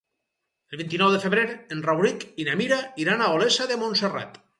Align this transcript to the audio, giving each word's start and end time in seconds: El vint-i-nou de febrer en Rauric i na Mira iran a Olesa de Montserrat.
El 0.75 0.79
vint-i-nou 0.81 1.11
de 1.15 1.19
febrer 1.25 1.43
en 1.75 1.83
Rauric 1.87 2.25
i 2.45 2.47
na 2.47 2.55
Mira 2.63 2.79
iran 3.05 3.21
a 3.21 3.29
Olesa 3.35 3.69
de 3.73 3.79
Montserrat. 3.83 4.41